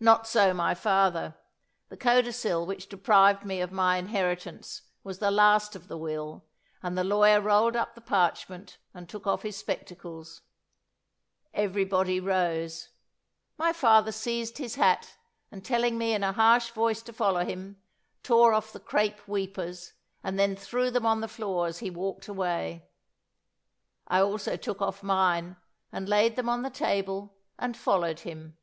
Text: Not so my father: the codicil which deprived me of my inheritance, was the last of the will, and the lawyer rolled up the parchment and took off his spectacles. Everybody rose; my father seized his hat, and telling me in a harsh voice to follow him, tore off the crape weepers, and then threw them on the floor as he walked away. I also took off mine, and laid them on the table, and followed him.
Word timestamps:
Not 0.00 0.26
so 0.26 0.52
my 0.52 0.74
father: 0.74 1.36
the 1.88 1.96
codicil 1.96 2.66
which 2.66 2.88
deprived 2.88 3.44
me 3.44 3.60
of 3.60 3.70
my 3.70 3.96
inheritance, 3.96 4.82
was 5.04 5.20
the 5.20 5.30
last 5.30 5.76
of 5.76 5.86
the 5.86 5.96
will, 5.96 6.46
and 6.82 6.98
the 6.98 7.04
lawyer 7.04 7.40
rolled 7.40 7.76
up 7.76 7.94
the 7.94 8.00
parchment 8.00 8.78
and 8.92 9.08
took 9.08 9.28
off 9.28 9.42
his 9.44 9.56
spectacles. 9.56 10.42
Everybody 11.54 12.18
rose; 12.18 12.88
my 13.56 13.72
father 13.72 14.10
seized 14.10 14.58
his 14.58 14.74
hat, 14.74 15.16
and 15.52 15.64
telling 15.64 15.96
me 15.96 16.12
in 16.12 16.24
a 16.24 16.32
harsh 16.32 16.72
voice 16.72 17.00
to 17.02 17.12
follow 17.12 17.44
him, 17.44 17.80
tore 18.24 18.52
off 18.52 18.72
the 18.72 18.80
crape 18.80 19.28
weepers, 19.28 19.92
and 20.24 20.40
then 20.40 20.56
threw 20.56 20.90
them 20.90 21.06
on 21.06 21.20
the 21.20 21.28
floor 21.28 21.68
as 21.68 21.78
he 21.78 21.88
walked 21.88 22.26
away. 22.26 22.88
I 24.08 24.18
also 24.20 24.56
took 24.56 24.82
off 24.82 25.04
mine, 25.04 25.56
and 25.92 26.08
laid 26.08 26.34
them 26.34 26.48
on 26.48 26.62
the 26.62 26.68
table, 26.70 27.36
and 27.60 27.76
followed 27.76 28.18
him. 28.26 28.56